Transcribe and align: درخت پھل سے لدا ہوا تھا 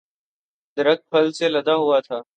درخت 0.77 1.09
پھل 1.09 1.31
سے 1.31 1.49
لدا 1.49 1.75
ہوا 1.75 1.99
تھا 1.99 2.21